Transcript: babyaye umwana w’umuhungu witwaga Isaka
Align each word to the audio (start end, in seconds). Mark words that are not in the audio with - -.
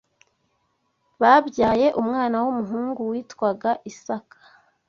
babyaye 1.21 1.87
umwana 2.01 2.35
w’umuhungu 2.43 2.99
witwaga 3.11 3.71
Isaka 3.91 4.35